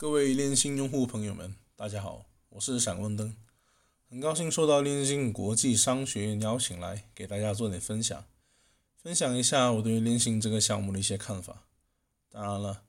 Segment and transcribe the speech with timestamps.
[0.00, 3.34] 各位链信用户朋友们，大家好，我是闪光灯，
[4.08, 8.24] 很高兴受到链信国际商学院邀请来给大家做点分享，
[8.96, 11.64] 分享一下我对于链信这个项目的一些看法。
[12.30, 12.82] 当然了，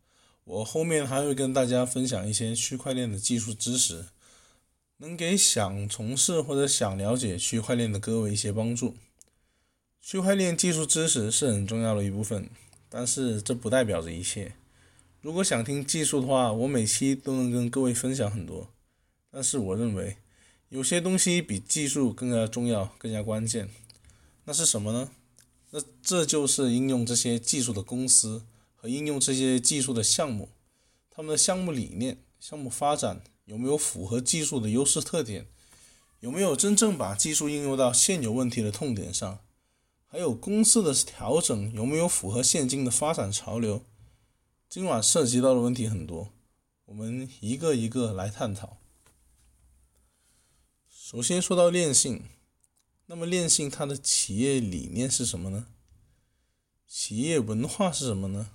[0.43, 4.05] 我后面还会跟大家分享一些区块链的技术知识，
[4.97, 8.95] 能给想从事或者想了解区块链的各位一些帮助。
[9.99, 12.47] 区块链技术知识是很重要的一部分，
[12.87, 14.53] 但是这不代表着一切。
[15.21, 18.69] 如果想听技术的话，我每期都能跟各位分享很多。
[19.29, 20.15] 但是我认为，
[20.69, 23.69] 有些东西比技术更加重要、更加关键。
[24.45, 25.11] 那是什么呢？
[25.71, 28.43] 那这就是应用这些技术的公司
[28.75, 30.49] 和应用这些技术的项目，
[31.09, 35.47] 他们的项目理念、项目发展有没有符合技术的优势特点，
[36.21, 39.39] 有没有真正把技术应用到现有问题的痛点上。
[40.07, 43.83] 还有公司的调整有没有符合现今的发展潮流？
[44.69, 46.31] 今晚涉及到的问题很多，
[46.85, 48.77] 我们一个一个来探讨。
[50.87, 52.21] 首先说到链信，
[53.07, 55.65] 那么链信它的企业理念是什么呢？
[56.85, 58.51] 企业文化是什么呢？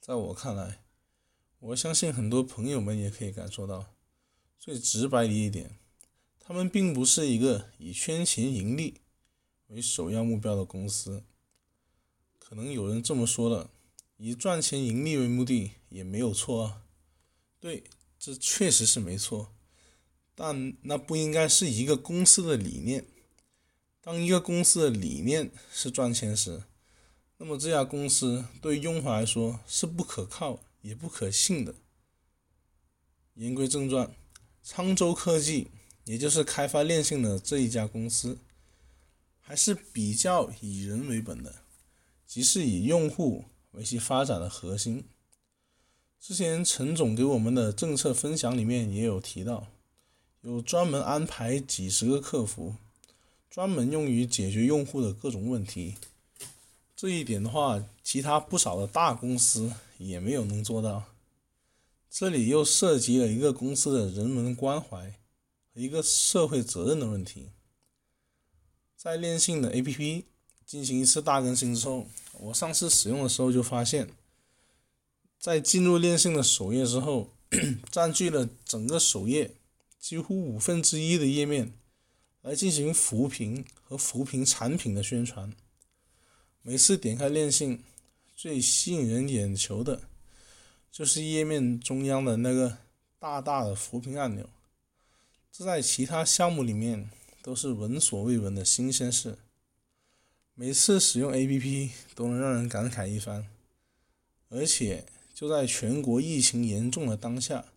[0.00, 0.82] 在我看来，
[1.58, 3.92] 我相信很多朋友们也可以感受到，
[4.58, 5.76] 最直白的一点，
[6.40, 9.02] 他们并不是一个以圈钱盈利。
[9.66, 11.22] 为首要目标的公司，
[12.38, 13.70] 可能有人这么说了，
[14.24, 16.82] 以赚钱盈利为目的也没有错啊。
[17.58, 17.82] 对，
[18.20, 19.52] 这确实是没错，
[20.36, 23.04] 但那不应该是一个公司的理念。
[24.00, 26.62] 当一个公司的理念是赚钱时，
[27.38, 31.74] 那么这家公司对用户来说是不可靠也不可信的。
[33.34, 34.14] 言归正传，
[34.64, 35.66] 沧州科技，
[36.04, 38.38] 也就是开发链信的这一家公司。
[39.40, 41.64] 还是比较以人为本的，
[42.24, 45.04] 即是以用户为其发展的核心。
[46.18, 49.66] 之前陈总给我们的政策分享里面也有提到，
[50.42, 52.76] 有专门安排几十个客服，
[53.50, 55.96] 专门用于解决用户的各种问题。
[56.94, 61.04] 这一点的话，其他不少的大公司也没有能做到。
[62.08, 65.18] 这里又涉及了一个公司的人文关怀
[65.74, 67.48] 和一个社会责任的问题。
[68.96, 70.24] 在链信的 APP
[70.72, 72.06] 进行一次大更新之后，
[72.38, 74.08] 我上次使用的时候就发现，
[75.38, 77.28] 在进入链信的首页之后，
[77.92, 79.50] 占据了整个首页
[80.00, 81.74] 几乎五分之一的页面，
[82.40, 85.52] 来进行扶贫和扶贫产品的宣传。
[86.62, 87.84] 每次点开链信，
[88.34, 90.04] 最吸引人眼球的，
[90.90, 92.78] 就是页面中央的那个
[93.18, 94.48] 大大的扶贫按钮，
[95.52, 97.10] 这在其他项目里面。
[97.44, 99.36] 都是闻所未闻的新鲜事，
[100.54, 103.48] 每次使用 APP 都能让人感慨一番。
[104.48, 107.72] 而且就在全国疫情严重的当下，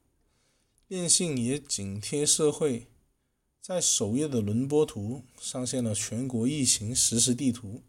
[0.87, 2.87] 电信也紧贴社会，
[3.61, 7.81] 在首页的轮播图上线了全国疫情实时地图，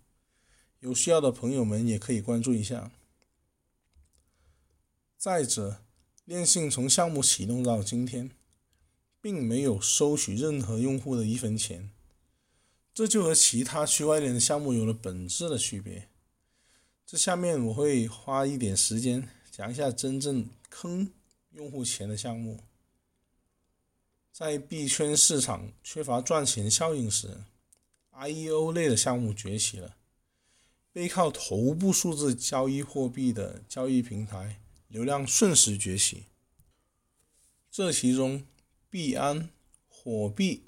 [0.81, 2.93] 有需要的朋友们也可以关注一下。
[5.19, 5.83] 再者，
[6.25, 8.31] 电信从项目启动到今天。
[9.19, 11.91] 并没有收取任何用户的一分钱，
[12.97, 16.09] 这就和其他区块链的项目有了本质的区别。
[17.05, 21.13] 这下面我会花一点时间讲一下真正坑
[21.51, 22.61] 用户钱的项目。
[24.33, 27.43] 在币圈市场缺乏赚钱效应时
[28.15, 29.99] ，IEO 类的项目崛起了，
[30.91, 36.25] 背靠头部数字交易货币的交易平台流量瞬时崛起，
[37.71, 38.47] 这其中。
[38.89, 39.51] 币安、
[39.87, 40.63] 火币、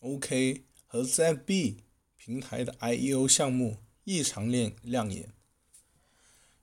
[0.00, 0.64] OK
[0.96, 1.76] 和 ZB
[2.16, 5.30] 平台的 IEO 项目异常亮亮眼，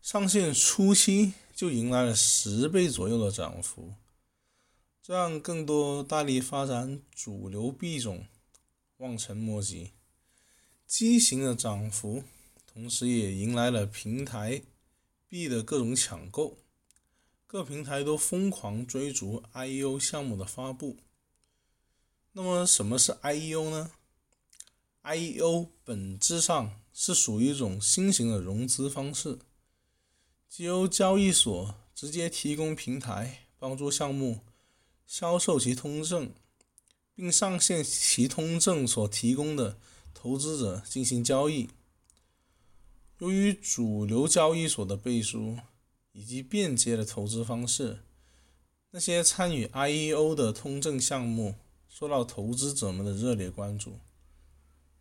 [0.02, 3.94] 上线初期就迎来了十倍左右的涨幅，
[5.04, 8.26] 这让更多大力发展主流币种
[8.98, 9.92] 望尘莫及。
[10.88, 12.24] 畸形的涨幅，
[12.66, 14.64] 同时也迎来了平台
[15.30, 16.58] 币的各种抢购。
[17.46, 20.98] 各平台都疯狂追逐 IEO 项目的发布。
[22.32, 23.92] 那么，什么是 IEO 呢
[25.04, 29.40] ？IEO 本质上是属于一种新型的融资方式，
[30.50, 34.40] 即由交易所直接提供平台，帮助项目
[35.06, 36.32] 销售其通证，
[37.14, 39.78] 并上线其通证所提供的
[40.14, 41.70] 投资者进行交易。
[43.20, 45.58] 由于主流交易所的背书。
[46.16, 48.04] 以及便捷的投资方式，
[48.92, 51.56] 那些参与 IEO 的通证项目
[51.90, 53.98] 受到投资者们的热烈关注。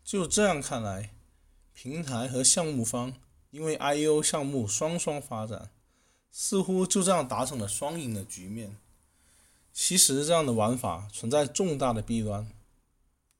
[0.04, 1.14] 就这样看来，
[1.72, 3.14] 平台和项目方
[3.50, 5.70] 因为 IEO 项目双双发展，
[6.30, 8.76] 似乎就这样达成了双赢的局面。
[9.72, 12.50] 其实这样的玩法存在重大的弊端。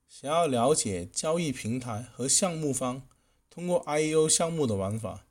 [0.09, 3.03] 想要了解交易平台和项目方
[3.50, 5.25] 通过 IEO 项目的玩法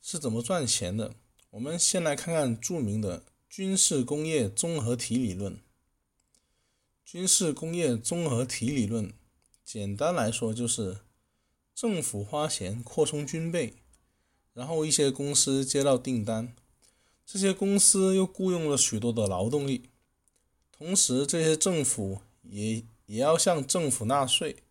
[0.00, 1.14] 是怎么赚钱的，
[1.50, 5.58] 我们先来看看著名的军事工业综合体理论。
[7.04, 9.12] 军事工业综合体理论，
[9.66, 11.00] 简单来说就是
[11.74, 13.74] 政府花钱扩充军备，
[14.54, 16.54] 然后一些公司接到订单，
[17.26, 19.90] 这些公司又雇佣了许多的劳动力，
[20.70, 22.82] 同时这些政府也。
[23.06, 24.64] 也要向政府纳税，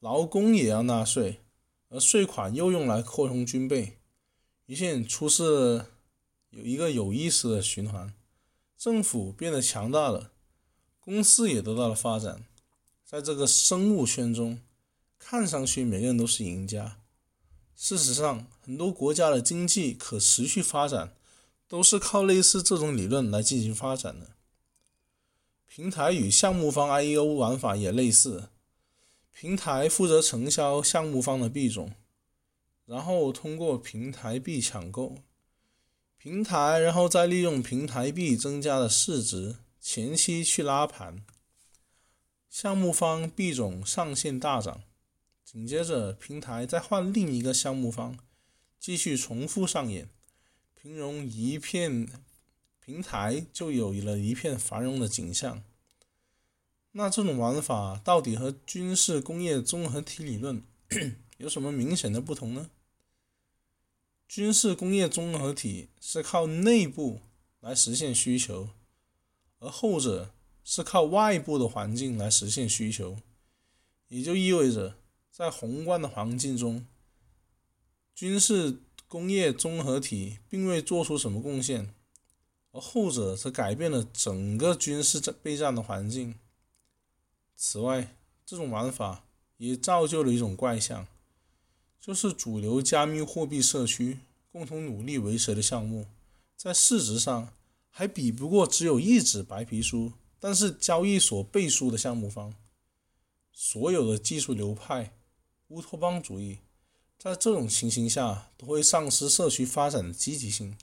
[0.00, 1.38] 劳工也要纳税，
[1.90, 3.98] 而税款又用来扩充军备，
[4.66, 5.86] 于是出示
[6.50, 8.12] 有一个有意思的循环：
[8.76, 10.32] 政府变得强大了，
[10.98, 12.44] 公司也得到了发展，
[13.12, 14.58] 在这个生物圈中，
[15.18, 16.96] 看上去每个人都是赢家。
[17.76, 21.14] 事实上，很多国家的经济可持续发展
[21.68, 24.30] 都是靠类似这种理论来进行发展的。
[25.66, 28.48] 平台与项目方 IEO 玩法也类似，
[29.30, 31.92] 平台负责承销项目方的币种，
[32.86, 35.18] 然后通过平台币抢购，
[36.16, 41.22] 平台然后再利用平台币增加的市值前期去拉盘，
[42.52, 44.82] 项目方币种上限大涨，
[45.42, 48.18] 紧接着平台再换另一个项目方，
[48.78, 50.10] 继续重复上演，
[50.74, 52.06] 平融一片。
[52.78, 55.62] 平台就有了一片繁荣的景象。
[56.90, 60.62] 那这种玩法到底和军事工业综合体理论
[61.38, 62.70] 有什么明显的不同呢？
[64.28, 67.20] 军事工业综合体是靠内部
[67.60, 68.70] 来实现需求，
[69.60, 73.18] 而后者是靠外部的环境来实现需求。
[74.08, 74.96] 也就意味着，
[75.30, 76.86] 在宏观的环境中，
[78.14, 81.94] 军事工业综合体并未做出什么贡献。
[82.74, 86.36] 而后者则改变了整个军事战备战的环境。
[87.54, 88.16] 此外，
[88.46, 89.26] 这种玩法
[89.58, 91.06] 也造就了一种怪象，
[92.00, 94.20] 就是主流加密货币社区
[94.50, 96.06] 共同努力维持的项目，
[96.56, 97.52] 在市值上
[97.90, 100.12] 还比不过只有一纸白皮书，
[100.42, 102.52] 但是交易所背书的项目方。
[103.52, 105.16] 所有的技术流派、
[105.68, 106.58] 乌托邦主义，
[107.16, 110.76] 在这种情形下都会丧失社区发展的积极性。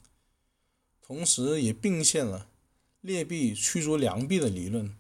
[1.02, 2.48] 同时，也并现了
[3.02, 4.96] 劣币驱逐良币的理论，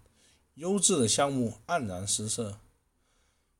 [0.55, 2.59] 优质的项目黯然失色。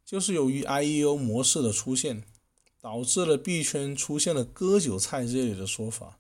[0.04, 2.26] 就是由于 IEO 模式的出现，
[2.82, 6.20] 导致了币圈出现了“割韭菜”这类的说法。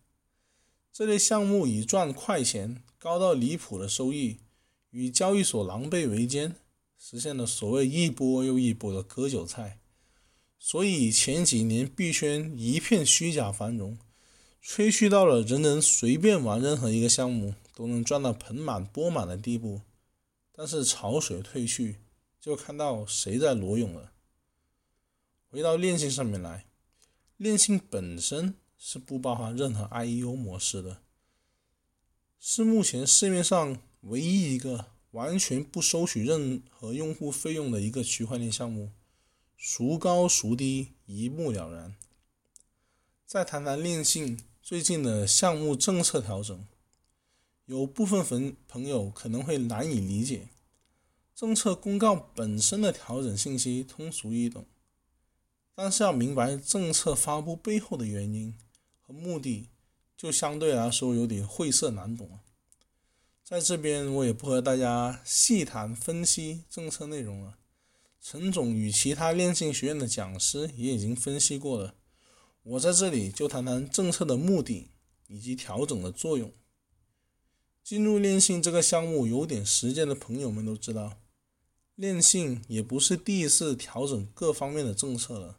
[0.93, 4.37] 这类项目以赚快钱、高到离谱的收益，
[4.91, 6.55] 与交易所狼狈为奸，
[6.97, 9.79] 实现了所谓一波又一波的割韭菜。
[10.57, 13.97] 所以前几年币圈一片虚假繁荣。
[14.61, 19.81] 吹嘘到了人人随便玩任何一个项目都能赚到盆满钵满的地步，
[20.51, 22.01] 但是潮水退去，
[22.41, 24.11] 就看到谁在裸泳了。
[25.49, 26.65] 回到链性上面来，
[27.37, 31.01] 链性本身是不包含任何 IEO 模式的，
[32.37, 38.91] 是目前市面上唯一一个完全不收取任何用户费用的一个区块链项目，
[39.57, 41.95] 孰高孰低一目了然。
[43.25, 44.39] 再谈谈链性。
[44.61, 46.67] 最近的项目政策调整，
[47.65, 50.49] 有部分朋朋友可能会难以理解。
[51.33, 54.67] 政策公告本身的调整信息通俗易懂，
[55.73, 58.55] 但是要明白政策发布背后的原因
[59.01, 59.69] 和目的，
[60.15, 62.41] 就相对来说有点晦涩难懂了。
[63.49, 67.57] 在这边我也不和大家细谈分析政策内容了，
[68.21, 71.95] 陈总与其他链性学院的讲师也已经分析过了。
[72.61, 74.91] 我在这里就谈谈政策的目的
[75.25, 76.53] 以及调整的作用。
[77.83, 81.17] 进入链信这个项目有点时间的朋友们都知道，
[81.95, 85.57] 链信也不是第一次调整各方面的政策了。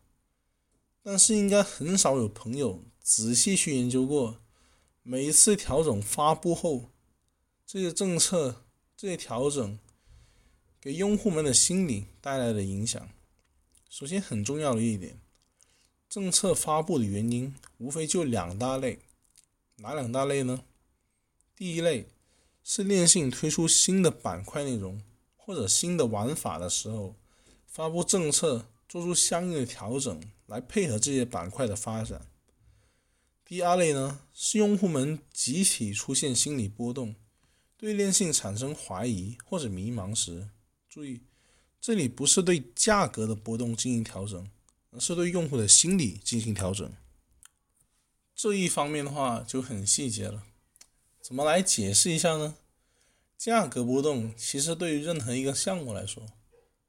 [1.02, 4.40] 但是应该很少有朋友仔细去研究过，
[5.02, 6.92] 每一次调整发布后，
[7.72, 8.64] 这些政策、
[8.96, 9.78] 这些调整
[10.80, 13.08] 给用户们的心理带来的影响。
[13.88, 15.20] 首先很重要的一点。
[16.08, 18.98] 政策发布的原因无非就两大类，
[19.76, 20.64] 哪两大类呢？
[21.54, 22.08] 第一类
[22.64, 25.00] 是链信推出新的板块内容
[25.36, 27.14] 或者新的玩法的时候，
[27.68, 32.26] 发布政策做出相应的调整来配合这些板块的发展。
[33.44, 37.14] 第二类呢是用户们集体出现心理波动，
[37.80, 40.50] 对链性产生怀疑或者迷茫时，
[40.88, 41.22] 注意，
[41.80, 44.48] 这里不是对价格的波动进行调整。
[44.92, 46.92] 而是对用户的心理进行调整，
[48.34, 50.42] 这一方面的话就很细节了，
[51.20, 52.56] 怎么来解释一下呢？
[53.38, 56.26] 价格波动其实对于任何一个项目来说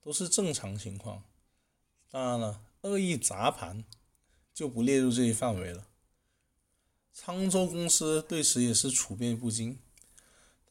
[0.02, 1.24] 都是正常情况。
[2.10, 3.86] 当然了，恶意砸盘
[4.52, 5.88] 就不列入这一范围了。
[7.16, 9.78] 沧州公司对此也是处变不惊。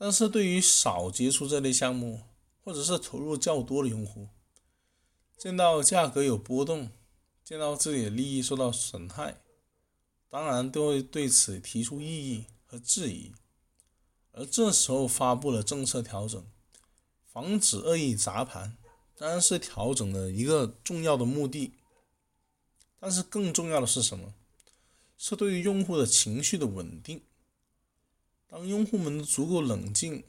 [0.02, 2.22] 但是对于少接触这类项目
[2.64, 4.28] 或者是投入较多的用户，
[5.36, 6.90] 见到价格有波动，
[7.44, 9.42] 见到自己的利益受到损害，
[10.30, 13.34] 当然都会对此提出异议和质疑。
[14.32, 16.42] 而这时候发布了政策调整，
[17.26, 18.78] 防止恶意砸盘，
[19.18, 21.74] 当然是调整的一个重要的目的。
[22.98, 24.32] 但是更重要的是什么？
[25.18, 27.22] 是对于用户的情绪的稳定。
[28.50, 30.24] 当用户们足够冷静、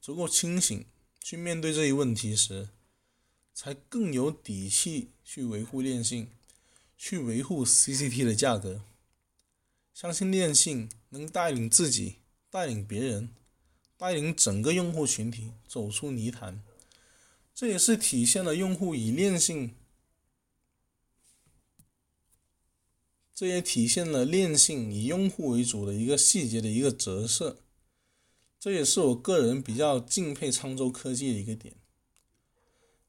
[0.00, 0.86] 足够清醒
[1.20, 2.68] 去面对这一问题时，
[3.52, 6.28] 才更有底气去维护链性，
[6.96, 8.82] 去维护 CCT 的价格。
[9.92, 13.30] 相信链性能带领自己、带领别人。
[13.96, 16.62] 带领整个用户群体走出泥潭，
[17.54, 19.76] 这也是体现了用户以链性，
[23.32, 27.63] 这也体现了链性以用户为主的一个细节的一个折射。
[28.64, 31.74] 这也是我个人比较敬佩沧州科技的一个点。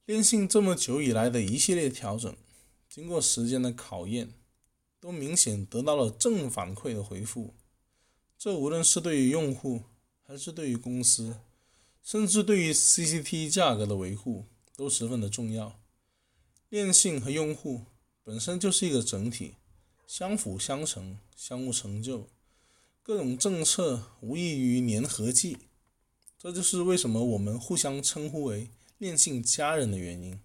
[0.04, 2.36] 链信这么久以来的一系列调整，
[2.90, 4.34] 经过时间的考验，
[5.00, 7.54] 都明显得到了正反馈的回复。
[8.38, 9.84] 这无论是对于用户，
[10.24, 11.38] 还是对于公司，
[12.04, 15.80] 甚至对于 CCT 价格的维护都十分的重要。
[16.68, 17.86] 链信和用户
[18.26, 19.54] 本身就是一个整体，
[20.06, 22.28] 相辅相成，相互成就。
[23.06, 25.60] 各种政策无异于粘合剂，
[26.40, 30.42] 这就是为什么我们互相称呼为恋性家人的原因。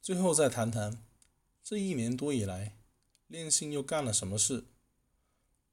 [0.00, 1.04] 最后再谈谈
[1.62, 2.78] 这一年多以来，
[3.26, 4.64] 链性又干了什么事？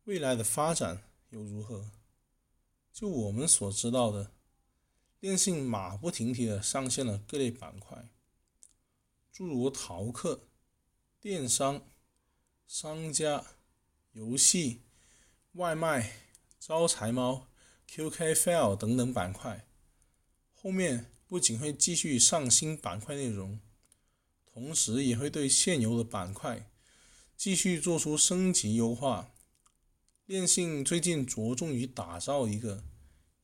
[0.04, 1.92] 未来的发展又如何？
[2.92, 4.34] 就我们所知道的，
[5.18, 8.10] 电信马不停蹄的上线了各类板块，
[9.32, 10.42] 诸如淘客、
[11.22, 11.88] 电商、
[12.68, 13.46] 商家、
[14.12, 14.82] 游戏、
[15.54, 16.14] 外卖、
[16.60, 17.48] 招财猫、
[17.88, 19.68] QKFL 等等板块。
[20.52, 23.60] 后面不仅会继续上新板块内容，
[24.52, 26.72] 同时也会对现有的板块
[27.38, 29.32] 继续做出升级优化。
[30.26, 32.84] 电信最近着重于打造一个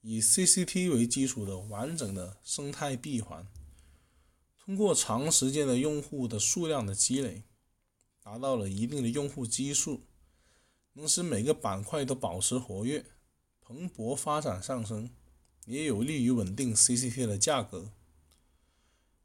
[0.02, 3.46] 以 CCT 为基础的完整的生态闭环，
[4.58, 7.44] 通过长时间的用户的数量的积累，
[8.24, 10.08] 达到了一定的用户基数，
[10.94, 13.06] 能使每个板块都保持活跃、
[13.62, 15.10] 蓬勃发展上升，
[15.66, 17.92] 也有利于稳定 CCT 的价格。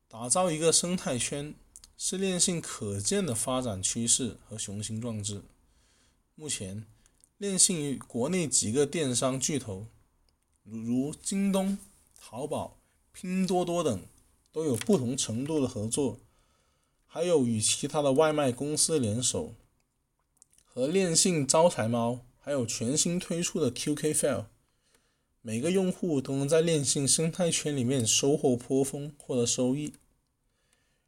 [0.08, 1.54] 打造一个生态圈
[1.96, 5.42] 是链性可见的发展趋势和雄心壮志。
[6.34, 6.86] 目前。
[7.36, 9.88] 电信与国内几个电商巨头，
[10.62, 11.76] 如京东、
[12.16, 12.78] 淘宝、
[13.12, 14.06] 拼多多等，
[14.50, 16.20] 都有不同程度的合作，
[17.06, 19.52] 还有与其他的外卖公司联手，
[20.74, 24.46] 和链信招财猫，还有全新推出的 QK File，
[25.40, 29.94] 每个用户都能在链信生态圈里面收获颇丰，获得收益。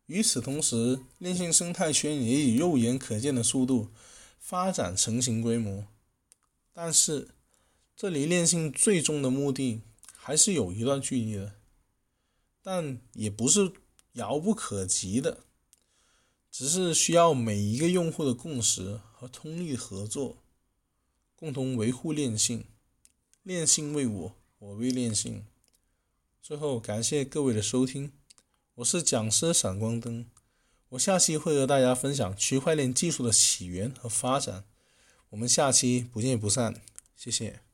[0.07, 3.89] 与此同时，链信生态圈也以肉眼可见的速度
[4.39, 5.89] 发展成型规模。
[6.73, 7.31] 但是，
[7.97, 9.81] 这离链性最终的目的
[10.15, 11.55] 还是有一段距离的，
[12.63, 13.73] 但也不是
[14.13, 15.41] 遥不可及的，
[16.59, 20.39] 只是需要每一个用户的共识和通力合作，
[21.35, 22.65] 共同维护链性。
[23.43, 25.45] 链性为我，我为链性。
[26.41, 28.11] 最后，感谢各位的收听，
[28.77, 30.25] 我是讲师闪光灯，
[30.89, 34.65] 我下期会和大家分享区块链技术的起源和发展。
[35.29, 36.81] 我们下期不见不散，
[37.15, 37.66] 谢谢。